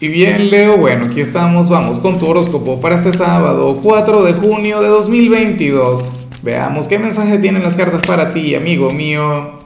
Y 0.00 0.06
bien, 0.06 0.48
Leo, 0.48 0.76
bueno, 0.76 1.06
aquí 1.06 1.20
estamos, 1.20 1.68
vamos 1.68 1.98
con 1.98 2.20
tu 2.20 2.26
horóscopo 2.28 2.80
para 2.80 2.94
este 2.94 3.10
sábado, 3.10 3.80
4 3.82 4.22
de 4.22 4.32
junio 4.34 4.80
de 4.80 4.86
2022. 4.86 6.04
Veamos 6.40 6.86
qué 6.86 7.00
mensaje 7.00 7.36
tienen 7.38 7.64
las 7.64 7.74
cartas 7.74 8.02
para 8.06 8.32
ti, 8.32 8.54
amigo 8.54 8.92
mío. 8.92 9.58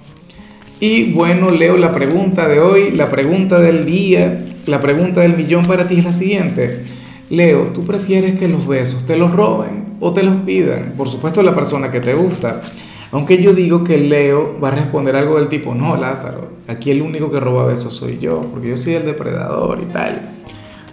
Y 0.80 1.12
bueno, 1.12 1.50
Leo, 1.50 1.76
la 1.76 1.92
pregunta 1.92 2.48
de 2.48 2.60
hoy, 2.60 2.92
la 2.92 3.10
pregunta 3.10 3.60
del 3.60 3.84
día, 3.84 4.42
la 4.64 4.80
pregunta 4.80 5.20
del 5.20 5.36
millón 5.36 5.66
para 5.66 5.86
ti 5.86 5.98
es 5.98 6.04
la 6.06 6.12
siguiente. 6.12 6.82
Leo, 7.28 7.64
¿tú 7.74 7.84
prefieres 7.84 8.38
que 8.38 8.48
los 8.48 8.66
besos 8.66 9.06
te 9.06 9.18
los 9.18 9.32
roben 9.32 9.96
o 10.00 10.14
te 10.14 10.22
los 10.22 10.36
pidan? 10.46 10.94
Por 10.96 11.10
supuesto, 11.10 11.42
la 11.42 11.54
persona 11.54 11.90
que 11.90 12.00
te 12.00 12.14
gusta. 12.14 12.62
Aunque 13.12 13.42
yo 13.42 13.52
digo 13.52 13.84
que 13.84 13.98
Leo 13.98 14.58
va 14.58 14.68
a 14.68 14.70
responder 14.70 15.14
algo 15.16 15.38
del 15.38 15.48
tipo, 15.48 15.74
no, 15.74 15.96
Lázaro, 15.96 16.48
aquí 16.66 16.90
el 16.90 17.02
único 17.02 17.30
que 17.30 17.40
roba 17.40 17.66
besos 17.66 17.94
soy 17.94 18.18
yo, 18.18 18.40
porque 18.50 18.70
yo 18.70 18.76
soy 18.78 18.94
el 18.94 19.04
depredador 19.04 19.80
y 19.82 19.92
tal. 19.92 20.30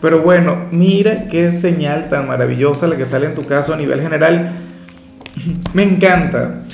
Pero 0.01 0.21
bueno, 0.21 0.65
mira 0.71 1.29
qué 1.29 1.53
señal 1.53 2.09
tan 2.09 2.27
maravillosa 2.27 2.87
la 2.87 2.97
que 2.97 3.05
sale 3.05 3.27
en 3.27 3.35
tu 3.35 3.45
caso 3.45 3.73
a 3.73 3.77
nivel 3.77 4.01
general. 4.01 4.51
Me 5.73 5.83
encanta. 5.83 6.65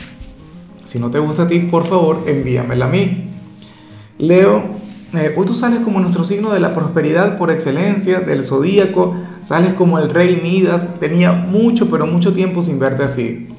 Si 0.83 0.97
no 0.97 1.11
te 1.11 1.19
gusta 1.19 1.43
a 1.43 1.47
ti, 1.47 1.59
por 1.59 1.85
favor, 1.85 2.23
envíamela 2.25 2.85
a 2.85 2.89
mí. 2.89 3.29
Leo, 4.17 4.63
eh, 5.13 5.35
hoy 5.37 5.45
tú 5.45 5.53
sales 5.53 5.81
como 5.81 5.99
nuestro 5.99 6.25
signo 6.25 6.53
de 6.53 6.59
la 6.59 6.73
prosperidad 6.73 7.37
por 7.37 7.51
excelencia, 7.51 8.19
del 8.19 8.41
zodíaco, 8.41 9.15
sales 9.41 9.75
como 9.75 9.99
el 9.99 10.09
rey 10.09 10.39
Midas. 10.41 10.99
Tenía 10.99 11.33
mucho, 11.33 11.87
pero 11.89 12.07
mucho 12.07 12.33
tiempo 12.33 12.63
sin 12.63 12.79
verte 12.79 13.03
así. 13.03 13.49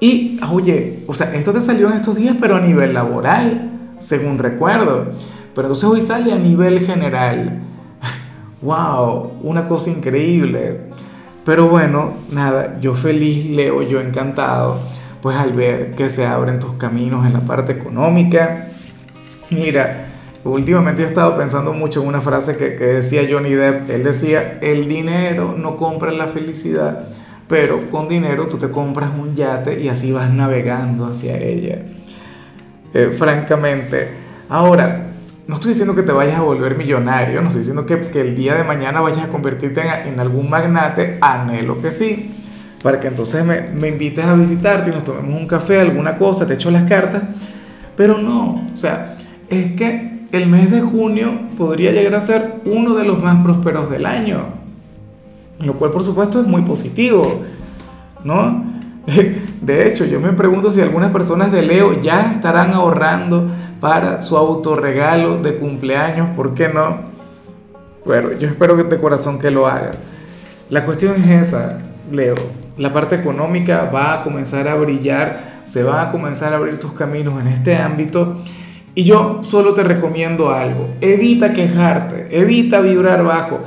Y, 0.00 0.40
oye, 0.50 1.04
o 1.06 1.12
sea, 1.12 1.34
esto 1.34 1.52
te 1.52 1.60
salió 1.60 1.90
en 1.90 1.98
estos 1.98 2.16
días, 2.16 2.34
pero 2.40 2.56
a 2.56 2.60
nivel 2.60 2.94
laboral, 2.94 3.70
según 3.98 4.38
recuerdo. 4.38 5.12
Pero 5.54 5.68
entonces 5.68 5.84
hoy 5.84 6.00
sale 6.00 6.32
a 6.32 6.38
nivel 6.38 6.80
general. 6.80 7.60
¡Wow! 8.62 9.32
Una 9.42 9.68
cosa 9.68 9.90
increíble. 9.90 10.80
Pero 11.44 11.68
bueno, 11.68 12.14
nada, 12.32 12.78
yo 12.80 12.94
feliz, 12.94 13.50
Leo, 13.50 13.82
yo 13.82 14.00
encantado, 14.00 14.78
pues 15.20 15.36
al 15.36 15.52
ver 15.52 15.94
que 15.94 16.08
se 16.08 16.26
abren 16.26 16.60
tus 16.60 16.72
caminos 16.74 17.26
en 17.26 17.34
la 17.34 17.40
parte 17.40 17.72
económica. 17.72 18.68
Mira, 19.50 20.06
últimamente 20.44 21.02
he 21.02 21.06
estado 21.06 21.36
pensando 21.36 21.74
mucho 21.74 22.00
en 22.00 22.08
una 22.08 22.22
frase 22.22 22.56
que, 22.56 22.76
que 22.76 22.84
decía 22.84 23.28
Johnny 23.30 23.52
Depp. 23.52 23.90
Él 23.90 24.02
decía, 24.02 24.58
el 24.62 24.88
dinero 24.88 25.54
no 25.58 25.76
compra 25.76 26.10
la 26.10 26.26
felicidad 26.26 27.08
pero 27.50 27.90
con 27.90 28.08
dinero 28.08 28.46
tú 28.46 28.58
te 28.58 28.70
compras 28.70 29.10
un 29.10 29.34
yate 29.34 29.82
y 29.82 29.88
así 29.88 30.12
vas 30.12 30.32
navegando 30.32 31.06
hacia 31.06 31.36
ella. 31.36 31.82
Eh, 32.94 33.12
francamente, 33.18 34.08
ahora, 34.48 35.08
no 35.48 35.56
estoy 35.56 35.70
diciendo 35.70 35.96
que 35.96 36.04
te 36.04 36.12
vayas 36.12 36.38
a 36.38 36.42
volver 36.42 36.76
millonario, 36.76 37.40
no 37.40 37.48
estoy 37.48 37.62
diciendo 37.62 37.84
que, 37.84 38.08
que 38.10 38.20
el 38.20 38.36
día 38.36 38.54
de 38.54 38.62
mañana 38.62 39.00
vayas 39.00 39.24
a 39.24 39.28
convertirte 39.28 39.80
en, 39.80 40.12
en, 40.12 40.20
algún 40.20 40.48
magnate, 40.48 41.18
anhelo 41.20 41.82
que 41.82 41.90
sí, 41.90 42.32
para 42.84 43.00
que 43.00 43.08
entonces 43.08 43.44
me, 43.44 43.62
me 43.62 43.88
invites 43.88 44.24
a 44.24 44.34
visitarte 44.34 44.90
y 44.90 44.92
nos 44.92 45.02
tomemos 45.02 45.40
un 45.40 45.48
café, 45.48 45.80
alguna 45.80 46.16
cosa, 46.16 46.46
te 46.46 46.54
echo 46.54 46.70
las 46.70 46.88
cartas, 46.88 47.24
pero 47.96 48.16
no, 48.16 48.64
o 48.72 48.76
sea, 48.76 49.16
es 49.48 49.72
que 49.72 50.20
el 50.30 50.46
mes 50.46 50.70
de 50.70 50.82
junio 50.82 51.32
podría 51.58 51.90
llegar 51.90 52.14
a 52.14 52.20
ser 52.20 52.60
uno 52.64 52.94
de 52.94 53.04
los 53.04 53.20
más 53.20 53.42
prósperos 53.42 53.90
del 53.90 54.06
año 54.06 54.59
lo 55.60 55.74
cual 55.74 55.90
por 55.90 56.04
supuesto 56.04 56.40
es 56.40 56.46
muy 56.46 56.62
positivo, 56.62 57.42
¿no? 58.24 58.64
De 59.60 59.88
hecho, 59.88 60.04
yo 60.04 60.20
me 60.20 60.32
pregunto 60.32 60.72
si 60.72 60.80
algunas 60.80 61.12
personas 61.12 61.52
de 61.52 61.62
Leo 61.62 62.00
ya 62.00 62.32
estarán 62.32 62.72
ahorrando 62.72 63.48
para 63.80 64.20
su 64.22 64.36
autorregalo 64.36 65.38
de 65.38 65.56
cumpleaños, 65.56 66.28
¿por 66.36 66.54
qué 66.54 66.68
no? 66.68 67.10
Bueno, 68.04 68.32
yo 68.38 68.48
espero 68.48 68.76
que 68.76 68.84
de 68.84 68.98
corazón 68.98 69.38
que 69.38 69.50
lo 69.50 69.66
hagas. 69.66 70.02
La 70.68 70.84
cuestión 70.84 71.22
es 71.22 71.48
esa, 71.48 71.78
Leo. 72.10 72.34
La 72.76 72.92
parte 72.92 73.16
económica 73.16 73.90
va 73.92 74.14
a 74.14 74.22
comenzar 74.22 74.68
a 74.68 74.74
brillar, 74.74 75.62
se 75.66 75.82
va 75.82 76.02
a 76.02 76.10
comenzar 76.10 76.52
a 76.52 76.56
abrir 76.56 76.78
tus 76.78 76.92
caminos 76.92 77.40
en 77.40 77.48
este 77.48 77.76
ámbito. 77.76 78.38
Y 78.94 79.04
yo 79.04 79.40
solo 79.42 79.74
te 79.74 79.82
recomiendo 79.82 80.50
algo, 80.50 80.88
evita 81.00 81.52
quejarte, 81.52 82.28
evita 82.30 82.80
vibrar 82.80 83.22
bajo 83.22 83.60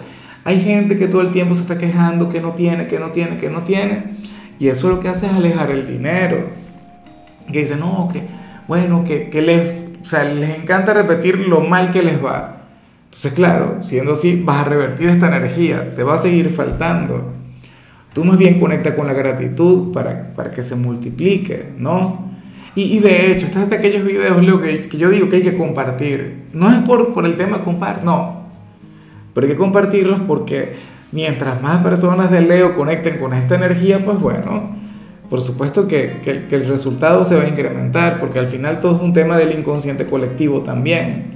hay 0.45 0.61
gente 0.61 0.97
que 0.97 1.07
todo 1.07 1.21
el 1.21 1.31
tiempo 1.31 1.55
se 1.55 1.61
está 1.61 1.77
quejando 1.77 2.29
que 2.29 2.41
no 2.41 2.51
tiene, 2.51 2.87
que 2.87 2.99
no 2.99 3.11
tiene, 3.11 3.37
que 3.37 3.49
no 3.49 3.61
tiene. 3.61 4.15
Y 4.59 4.67
eso 4.67 4.89
lo 4.89 4.99
que 4.99 5.09
hace 5.09 5.25
es 5.25 5.33
alejar 5.33 5.71
el 5.71 5.87
dinero. 5.87 6.49
Que 7.51 7.59
dice, 7.59 7.75
no, 7.75 8.09
que 8.11 8.21
bueno, 8.67 9.03
que, 9.03 9.29
que 9.29 9.41
les, 9.41 9.75
o 10.01 10.05
sea, 10.05 10.23
les 10.23 10.57
encanta 10.57 10.93
repetir 10.93 11.39
lo 11.39 11.61
mal 11.61 11.91
que 11.91 12.01
les 12.01 12.23
va. 12.23 12.57
Entonces, 13.05 13.33
claro, 13.33 13.77
siendo 13.81 14.13
así, 14.13 14.41
vas 14.43 14.65
a 14.65 14.69
revertir 14.69 15.09
esta 15.09 15.27
energía, 15.27 15.95
te 15.95 16.03
va 16.03 16.15
a 16.15 16.17
seguir 16.17 16.49
faltando. 16.49 17.33
Tú 18.13 18.23
más 18.23 18.37
bien 18.37 18.59
conecta 18.59 18.95
con 18.95 19.07
la 19.07 19.13
gratitud 19.13 19.91
para, 19.91 20.33
para 20.33 20.51
que 20.51 20.61
se 20.61 20.75
multiplique, 20.75 21.73
¿no? 21.77 22.31
Y, 22.75 22.97
y 22.97 22.99
de 22.99 23.31
hecho, 23.31 23.45
este 23.45 23.61
es 23.61 23.69
de 23.69 23.75
aquellos 23.75 24.05
videos, 24.05 24.61
que, 24.61 24.87
que 24.87 24.97
yo 24.97 25.09
digo 25.09 25.29
que 25.29 25.37
hay 25.37 25.41
que 25.43 25.55
compartir. 25.55 26.45
No 26.53 26.71
es 26.71 26.81
por, 26.83 27.13
por 27.13 27.25
el 27.25 27.35
tema 27.35 27.59
compartir, 27.59 28.03
no, 28.03 28.42
pero 29.33 29.47
hay 29.47 29.53
que 29.53 29.57
compartirlos 29.57 30.21
porque 30.27 30.75
mientras 31.11 31.61
más 31.61 31.83
personas 31.83 32.31
de 32.31 32.41
Leo 32.41 32.75
conecten 32.75 33.17
con 33.17 33.33
esta 33.33 33.55
energía, 33.55 34.03
pues 34.03 34.19
bueno, 34.19 34.75
por 35.29 35.41
supuesto 35.41 35.87
que, 35.87 36.21
que, 36.23 36.55
el 36.55 36.67
resultado 36.67 37.25
se 37.25 37.35
va 37.35 37.43
a 37.43 37.47
incrementar, 37.47 38.19
porque 38.19 38.39
al 38.39 38.45
final 38.45 38.79
todo 38.79 38.97
es 38.97 39.01
un 39.01 39.13
tema 39.13 39.37
del 39.37 39.57
inconsciente 39.57 40.05
colectivo 40.05 40.61
también. 40.61 41.33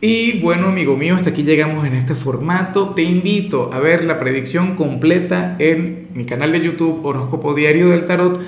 Y 0.00 0.40
bueno, 0.40 0.68
amigo 0.68 0.96
mío, 0.96 1.14
hasta 1.14 1.30
aquí 1.30 1.42
llegamos 1.42 1.86
en 1.86 1.94
este 1.94 2.14
formato. 2.14 2.90
Te 2.90 3.02
invito 3.02 3.72
a 3.72 3.78
ver 3.78 4.04
la 4.04 4.18
predicción 4.18 4.76
completa 4.76 5.56
en 5.58 6.08
mi 6.14 6.24
canal 6.24 6.52
de 6.52 6.60
YouTube 6.60 7.04
Horóscopo 7.04 7.54
Diario 7.54 7.88
del 7.88 8.04
Tarot 8.04 8.40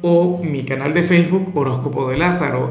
o 0.00 0.42
mi 0.42 0.64
canal 0.64 0.94
de 0.94 1.02
Facebook 1.02 1.50
Horóscopo 1.54 2.08
de 2.08 2.16
Lázaro. 2.16 2.70